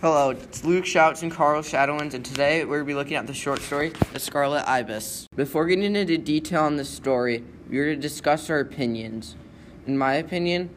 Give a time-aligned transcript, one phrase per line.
[0.00, 3.26] Hello, it's Luke Shouts and Carl Shadowlands, and today we're going to be looking at
[3.26, 5.26] the short story, The Scarlet Ibis.
[5.34, 9.34] Before getting into detail on the story, we're going to discuss our opinions.
[9.88, 10.70] In my opinion,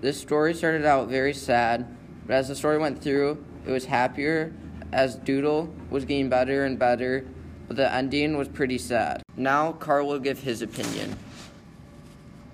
[0.00, 1.92] this story started out very sad,
[2.24, 4.54] but as the story went through, it was happier
[4.92, 7.26] as Doodle was getting better and better,
[7.66, 9.24] but the ending was pretty sad.
[9.36, 11.18] Now, Carl will give his opinion.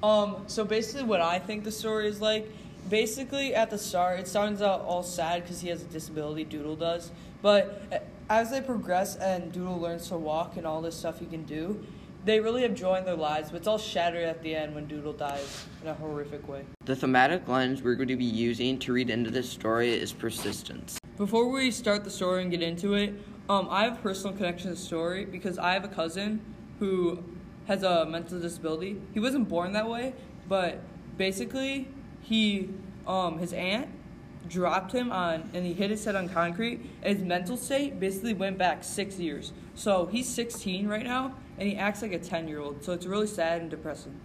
[0.03, 2.51] Um, so basically, what I think the story is like,
[2.89, 6.45] basically at the start, it starts out all sad because he has a disability.
[6.45, 7.11] Doodle does,
[7.43, 11.45] but as they progress and Doodle learns to walk and all this stuff he can
[11.45, 11.85] do,
[12.25, 13.51] they really have joy in their lives.
[13.51, 16.65] But it's all shattered at the end when Doodle dies in a horrific way.
[16.85, 20.99] The thematic lens we're going to be using to read into this story is persistence.
[21.17, 23.15] Before we start the story and get into it,
[23.49, 26.41] um, I have a personal connection to the story because I have a cousin
[26.81, 27.23] who
[27.67, 29.01] has a mental disability.
[29.13, 30.15] He wasn't born that way,
[30.49, 30.81] but
[31.17, 31.89] basically
[32.25, 32.71] he
[33.07, 33.89] um his aunt
[34.49, 36.81] dropped him on and he hit his head on concrete.
[37.03, 39.53] And his mental state basically went back six years.
[39.75, 43.07] So he's 16 right now and he acts like a 10 year old so it's
[43.07, 44.19] really sad and depressing.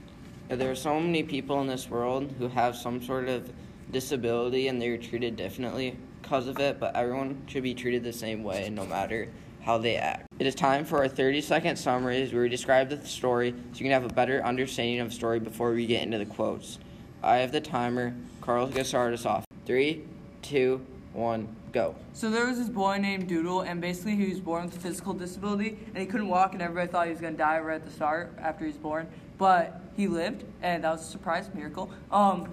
[0.50, 3.52] There are so many people in this world who have some sort of
[3.92, 8.44] disability and they're treated differently because of it but everyone should be treated the same
[8.44, 9.30] way no matter
[9.62, 10.26] how they act?
[10.40, 12.34] It is time for our 30 second summaries.
[12.34, 15.40] Where we describe the story so you can have a better understanding of the story
[15.40, 16.80] before we get into the quotes
[17.22, 18.16] I have the timer.
[18.40, 19.46] Carl's gonna start us off.
[19.66, 20.04] Three,
[20.42, 21.96] two, one, go.
[22.14, 25.14] So there was this boy named Doodle, and basically he was born with a physical
[25.14, 27.92] disability, and he couldn't walk, and everybody thought he was gonna die right at the
[27.92, 29.08] start after he was born.
[29.38, 31.92] But he lived, and that was a surprise miracle.
[32.10, 32.48] Um,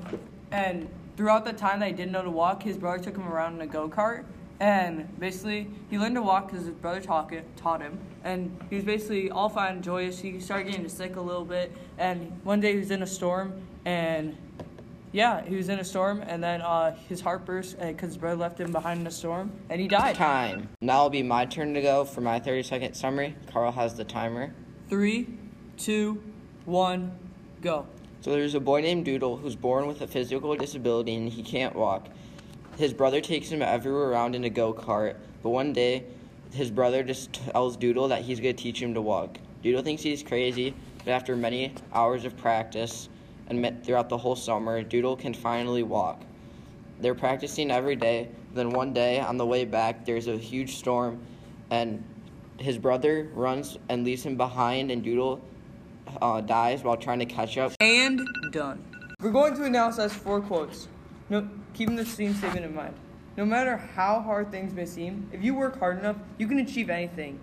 [0.51, 3.55] and throughout the time that he didn't know to walk, his brother took him around
[3.55, 4.25] in a go kart,
[4.59, 7.99] and basically he learned to walk because his brother taught, taught him.
[8.25, 10.19] And he was basically all fine and joyous.
[10.19, 13.63] He started getting sick a little bit, and one day he was in a storm,
[13.85, 14.37] and
[15.17, 18.19] yeah, he was in a storm, and then uh, his heart burst because uh, his
[18.19, 20.15] brother left him behind in a storm, and he died.
[20.15, 20.69] Time.
[20.83, 23.35] Now it'll be my turn to go for my 30 second summary.
[23.51, 24.55] Carl has the timer.
[24.91, 25.27] Three,
[25.79, 26.23] two,
[26.67, 27.19] one,
[27.63, 27.87] go.
[28.21, 31.75] So there's a boy named Doodle who's born with a physical disability and he can't
[31.75, 32.09] walk.
[32.77, 36.05] His brother takes him everywhere around in a go kart, but one day
[36.53, 39.39] his brother just tells Doodle that he's going to teach him to walk.
[39.63, 43.09] Doodle thinks he's crazy, but after many hours of practice,
[43.49, 46.23] and throughout the whole summer, Doodle can finally walk.
[47.01, 48.31] They're practicing every day.
[48.55, 51.21] Then one day on the way back, there's a huge storm,
[51.71, 52.03] and
[52.59, 55.41] his brother runs and leaves him behind, and Doodle
[56.23, 57.73] uh, dies while trying to catch up.
[57.81, 58.83] And done.
[59.21, 60.89] We're going to announce as four quotes.
[61.29, 62.95] No, keeping the theme statement in mind.
[63.37, 66.89] No matter how hard things may seem, if you work hard enough, you can achieve
[66.89, 67.39] anything.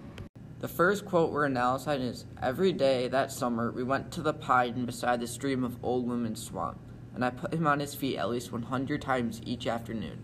[0.64, 4.86] The first quote we're analyzing is Every day that summer, we went to the pine
[4.86, 6.80] beside the stream of Old Woman's Swamp,
[7.14, 10.20] and I put him on his feet at least 100 times each afternoon.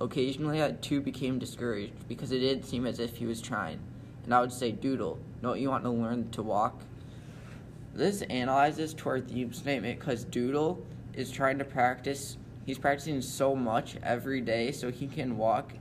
[0.00, 3.80] Occasionally, I too became discouraged because it did seem as if he was trying,
[4.22, 6.82] and I would say, Doodle, don't you want to learn to walk?
[7.92, 12.36] This analyzes to our theme statement because Doodle is trying to practice.
[12.64, 15.72] He's practicing so much every day so he can walk.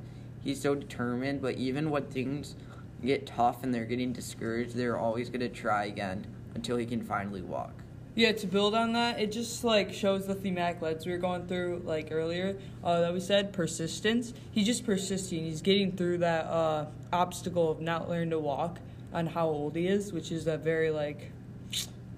[0.44, 2.56] He's so determined, but even when things
[3.04, 7.02] get tough and they're getting discouraged, they're always going to try again until he can
[7.02, 7.74] finally walk.
[8.16, 11.48] Yeah, to build on that, it just like shows the thematic lens we were going
[11.48, 14.34] through like earlier uh, that we said persistence.
[14.52, 15.46] He's just persisting.
[15.46, 18.80] He's getting through that uh, obstacle of not learning to walk
[19.14, 21.32] on how old he is, which is a very like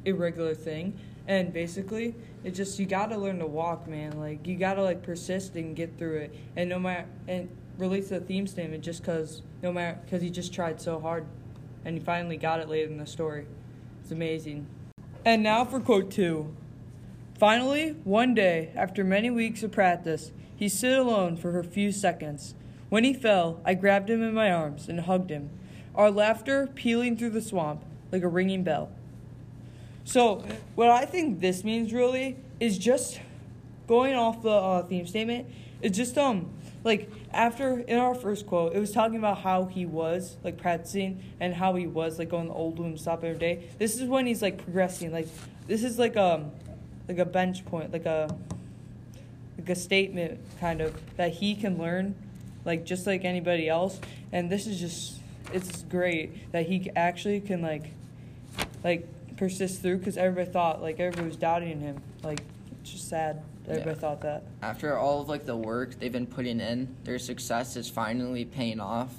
[0.05, 0.97] irregular thing.
[1.27, 4.19] And basically, it just you gotta learn to walk, man.
[4.19, 6.35] Like you gotta like persist and get through it.
[6.55, 7.49] And no matter and
[7.81, 11.25] relates to the theme statement just because no matter because he just tried so hard
[11.83, 13.47] and he finally got it later in the story.
[14.01, 14.67] It's amazing.
[15.25, 16.55] And now for quote two.
[17.37, 22.53] Finally, one day, after many weeks of practice, he stood alone for a few seconds.
[22.89, 25.49] When he fell, I grabbed him in my arms and hugged him,
[25.95, 28.91] our laughter pealing through the swamp like a ringing bell.
[30.03, 30.45] So,
[30.75, 33.19] what I think this means really is just
[33.87, 35.47] going off the uh, theme statement.
[35.81, 36.51] It's just um
[36.83, 41.23] like after in our first quote, it was talking about how he was like practicing
[41.39, 43.69] and how he was like going the old room stop every day.
[43.77, 45.11] This is when he's like progressing.
[45.11, 45.27] Like
[45.67, 46.51] this is like um
[47.07, 48.35] like a bench point, like a
[49.57, 52.15] like a statement kind of that he can learn
[52.65, 53.99] like just like anybody else.
[54.31, 55.19] And this is just
[55.53, 57.91] it's great that he actually can like
[58.83, 59.07] like
[59.37, 62.01] persist through because everybody thought like everybody was doubting him.
[62.23, 62.41] Like
[62.91, 63.41] just sad.
[63.67, 63.95] Everybody yeah.
[63.95, 64.43] thought that.
[64.61, 68.79] After all of like the work they've been putting in, their success is finally paying
[68.79, 69.13] off.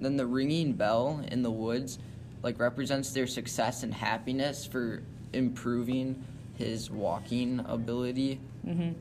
[0.00, 1.98] Then the ringing bell in the woods
[2.42, 5.02] like represents their success and happiness for
[5.32, 6.22] improving
[6.58, 8.38] his walking ability.
[8.66, 8.94] Mhm.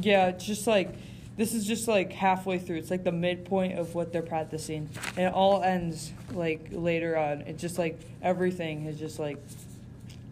[0.00, 0.94] Yeah, it's just like
[1.36, 2.76] this is just like halfway through.
[2.76, 7.42] It's like the midpoint of what they're practicing, and it all ends like later on.
[7.42, 9.38] It's just like everything has just like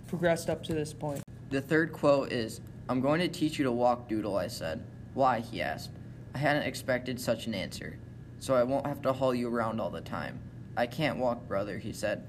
[0.08, 1.22] progressed up to this point.
[1.52, 4.82] The third quote is I'm going to teach you to walk, Doodle, I said.
[5.12, 5.40] Why?
[5.40, 5.90] he asked.
[6.34, 7.98] I hadn't expected such an answer.
[8.38, 10.40] So I won't have to haul you around all the time.
[10.78, 12.26] I can't walk, brother, he said.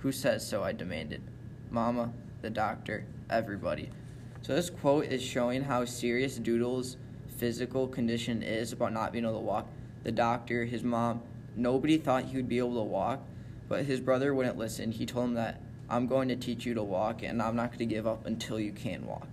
[0.00, 0.62] Who says so?
[0.62, 1.22] I demanded.
[1.70, 2.12] Mama,
[2.42, 3.88] the doctor, everybody.
[4.42, 6.98] So this quote is showing how serious Doodle's
[7.38, 9.68] physical condition is about not being able to walk.
[10.02, 11.22] The doctor, his mom,
[11.56, 13.26] nobody thought he would be able to walk,
[13.70, 14.92] but his brother wouldn't listen.
[14.92, 17.78] He told him that I'm going to teach you to walk and I'm not going
[17.78, 19.28] to give up until you can walk.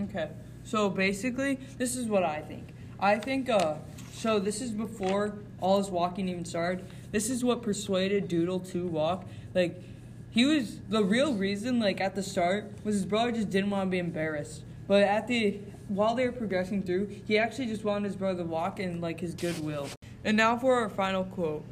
[0.00, 0.28] Okay.
[0.64, 2.68] So basically, this is what I think.
[2.98, 3.74] I think uh
[4.12, 6.86] so this is before all his walking even started.
[7.12, 9.26] This is what persuaded Doodle to walk.
[9.54, 9.82] Like
[10.30, 13.86] he was the real reason like at the start was his brother just didn't want
[13.86, 14.62] to be embarrassed.
[14.88, 18.48] But at the while they were progressing through, he actually just wanted his brother to
[18.48, 19.88] walk and like his goodwill.
[20.24, 21.64] And now for our final quote.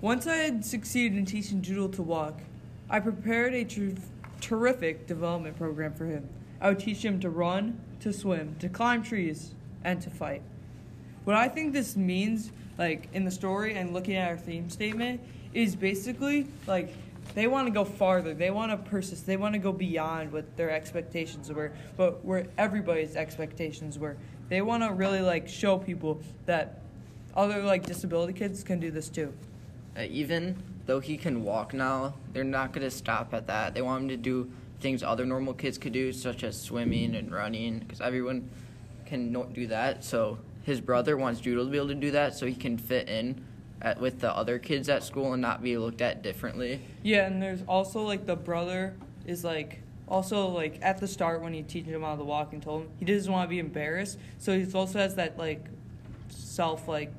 [0.00, 2.40] Once I had succeeded in teaching Doodle to walk,
[2.90, 3.94] I prepared a ter-
[4.40, 6.28] terrific development program for him.
[6.60, 9.54] I would teach him to run, to swim, to climb trees,
[9.84, 10.42] and to fight.
[11.24, 15.20] What I think this means, like in the story and looking at our theme statement,
[15.52, 16.94] is basically like
[17.34, 18.32] they want to go farther.
[18.32, 19.26] They want to persist.
[19.26, 24.16] They want to go beyond what their expectations were, but where everybody's expectations were.
[24.48, 26.80] They want to really like show people that
[27.36, 29.32] other like disability kids can do this too.
[29.96, 30.56] Uh, even
[30.88, 33.74] though he can walk now, they're not going to stop at that.
[33.74, 34.50] They want him to do
[34.80, 38.48] things other normal kids could do, such as swimming and running, because everyone
[39.04, 40.02] can do that.
[40.02, 43.06] So his brother wants Doodle to be able to do that, so he can fit
[43.06, 43.44] in
[43.82, 46.80] at, with the other kids at school and not be looked at differently.
[47.02, 48.96] Yeah, and there's also like the brother
[49.26, 52.62] is like also like at the start when he teaches him how to walk and
[52.62, 55.66] told him he doesn't want to be embarrassed, so he also has that like
[56.30, 57.12] self like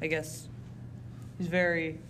[0.00, 0.48] I guess
[1.38, 2.00] he's very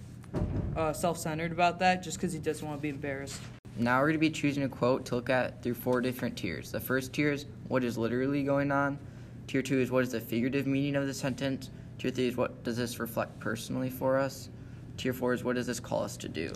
[0.76, 3.40] uh, self-centered about that just because he doesn't want to be embarrassed.
[3.76, 6.70] Now we're going to be choosing a quote to look at through four different tiers.
[6.70, 8.98] The first tier is what is literally going on.
[9.46, 11.70] Tier two is what is the figurative meaning of the sentence.
[11.98, 14.50] Tier three is what does this reflect personally for us.
[14.96, 16.52] Tier four is what does this call us to do.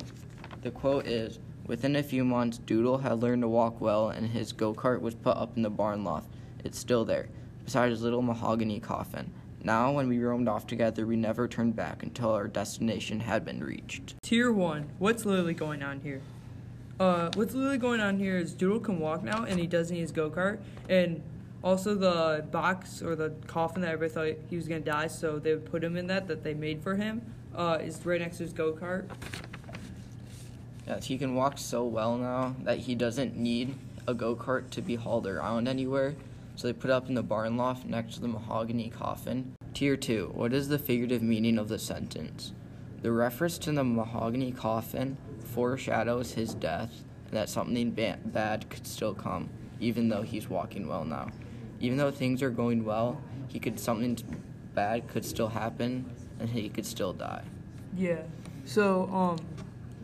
[0.63, 4.53] The quote is Within a few months, Doodle had learned to walk well, and his
[4.53, 6.29] go kart was put up in the barn loft.
[6.65, 7.29] It's still there,
[7.65, 9.33] beside his little mahogany coffin.
[9.67, 13.65] Now, when we roamed off together, we never turned back until our destination had been
[13.65, 14.15] reached.
[14.23, 16.21] Tier one, what's literally going on here?
[17.01, 20.03] Uh, what's literally going on here is Doodle can walk now, and he does need
[20.03, 21.21] his go kart, and
[21.65, 25.57] also the box or the coffin that everybody thought he was gonna die, so they
[25.57, 27.23] put him in that that they made for him.
[27.53, 29.09] Uh, is right next to his go kart.
[30.87, 33.75] Yes, he can walk so well now that he doesn't need
[34.07, 36.15] a go kart to be hauled around anywhere.
[36.57, 39.55] So they put up in the barn loft next to the mahogany coffin.
[39.75, 42.53] Tier 2 What is the figurative meaning of the sentence?
[43.03, 48.87] The reference to the mahogany coffin foreshadows his death and that something ba- bad could
[48.87, 49.51] still come,
[49.81, 51.29] even though he's walking well now.
[51.79, 54.19] Even though things are going well, he could something
[54.75, 56.11] bad could still happen
[56.41, 57.43] and he could still die.
[57.97, 58.23] Yeah.
[58.65, 59.39] So um,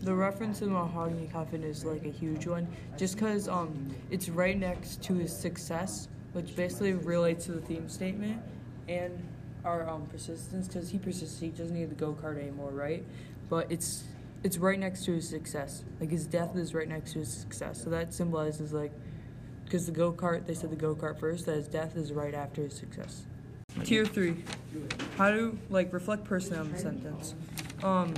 [0.02, 4.28] the reference to the mahogany coffin is like a huge one, just because um, it's
[4.28, 8.40] right next to his success, which basically relates to the theme statement
[8.88, 9.22] and
[9.64, 10.66] our um, persistence.
[10.66, 13.04] Because he persists, he doesn't need the go kart anymore, right?
[13.48, 14.04] But it's
[14.42, 15.84] it's right next to his success.
[16.00, 17.82] Like his death is right next to his success.
[17.82, 18.92] So that symbolizes like,
[19.64, 22.34] because the go kart, they said the go kart first, that his death is right
[22.34, 23.22] after his success.
[23.84, 24.42] Tier three,
[25.16, 27.34] how to like reflect personally on the sentence.
[27.82, 28.12] Um,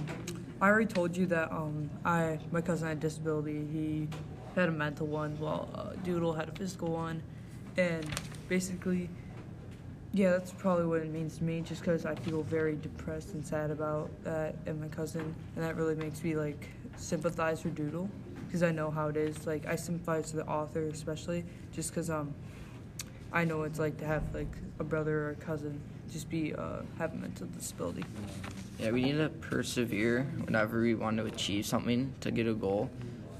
[0.60, 3.66] I already told you that um, I my cousin had a disability.
[3.72, 4.08] He
[4.56, 7.22] had a mental one, while uh, Doodle had a physical one,
[7.76, 8.06] and
[8.48, 9.08] basically,
[10.12, 11.60] yeah, that's probably what it means to me.
[11.60, 15.76] Just because I feel very depressed and sad about that and my cousin, and that
[15.76, 18.08] really makes me like sympathize for Doodle
[18.46, 19.46] because I know how it is.
[19.46, 22.34] Like I sympathize to the author especially, just because um,
[23.32, 25.80] I know it's like to have like a brother or a cousin
[26.14, 28.04] just be uh, have a mental disability.
[28.78, 32.90] Yeah, we need to persevere whenever we want to achieve something to get a goal.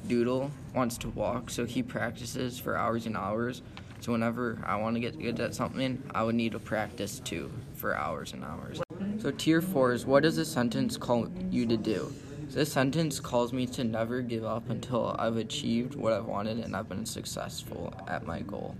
[0.08, 3.62] Doodle wants to walk, so he practices for hours and hours.
[4.04, 7.50] So whenever I want to get good at something, I would need to practice too
[7.74, 8.82] for hours and hours.
[9.18, 12.12] So tier four is what does this sentence call you to do?
[12.50, 16.76] This sentence calls me to never give up until I've achieved what I've wanted and
[16.76, 18.76] I've been successful at my goal.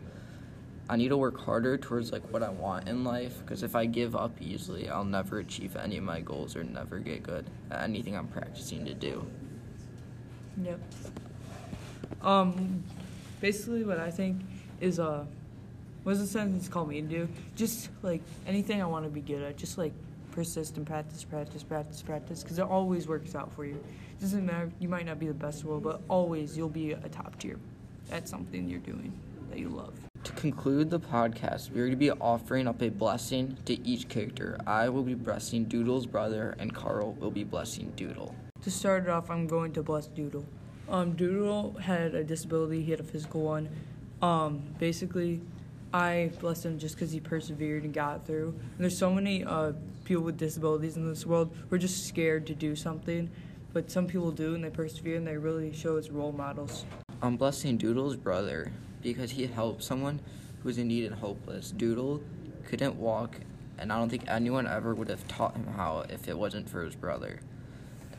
[0.90, 3.86] I need to work harder towards like what I want in life because if I
[3.86, 7.82] give up easily, I'll never achieve any of my goals or never get good at
[7.82, 9.24] anything I'm practicing to do.
[10.62, 10.80] Yep.
[12.20, 12.84] Um,
[13.40, 14.42] basically, what I think
[14.80, 15.24] is uh,
[16.04, 17.28] What's the sentence called me to do?
[17.56, 19.94] Just like anything I want to be good at, just like
[20.32, 23.76] persist and practice, practice, practice, practice, because it always works out for you.
[23.76, 26.68] It doesn't matter, you might not be the best in the world, but always you'll
[26.68, 27.58] be a top tier
[28.10, 29.94] at something you're doing that you love.
[30.24, 34.58] To conclude the podcast, we're going to be offering up a blessing to each character.
[34.66, 38.34] I will be blessing Doodle's brother, and Carl will be blessing Doodle.
[38.60, 40.44] To start it off, I'm going to bless Doodle.
[40.90, 43.70] Um, Doodle had a disability, he had a physical one.
[44.22, 45.40] Um, basically,
[45.92, 48.48] I blessed him just because he persevered and got through.
[48.48, 49.72] And there's so many uh,
[50.04, 53.30] people with disabilities in this world who are just scared to do something,
[53.72, 56.84] but some people do and they persevere and they really show as role models.
[57.22, 60.20] I'm blessing Doodle's brother because he helped someone
[60.62, 61.70] who was in need and hopeless.
[61.70, 62.22] Doodle
[62.66, 63.38] couldn't walk,
[63.78, 66.82] and I don't think anyone ever would have taught him how if it wasn't for
[66.82, 67.40] his brother.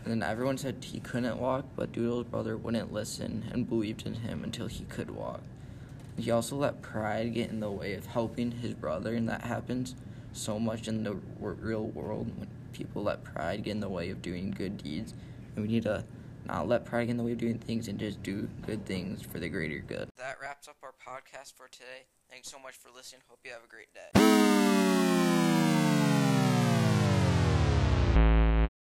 [0.03, 4.13] And then everyone said he couldn't walk, but Doodle's brother wouldn't listen and believed in
[4.13, 5.41] him until he could walk.
[6.17, 9.95] He also let pride get in the way of helping his brother, and that happens
[10.33, 14.21] so much in the real world when people let pride get in the way of
[14.21, 15.13] doing good deeds.
[15.55, 16.03] And we need to
[16.45, 19.21] not let pride get in the way of doing things and just do good things
[19.21, 20.09] for the greater good.
[20.17, 22.07] That wraps up our podcast for today.
[22.29, 23.21] Thanks so much for listening.
[23.27, 25.21] Hope you have a great day.